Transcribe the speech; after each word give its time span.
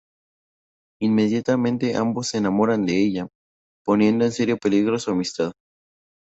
Inmediatamente 0.99 1.95
ambos 1.95 2.29
se 2.29 2.39
enamoran 2.39 2.87
de 2.87 2.99
ella, 2.99 3.27
poniendo 3.85 4.25
en 4.25 4.31
serio 4.31 4.57
peligro 4.57 4.97
su 4.97 5.11
amistad. 5.11 5.51